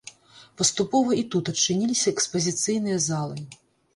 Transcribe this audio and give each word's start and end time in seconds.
Паступова 0.59 1.17
і 1.17 1.23
тут 1.35 1.51
адчыніліся 1.53 2.09
экспазіцыйныя 2.13 2.97
залы. 3.09 3.39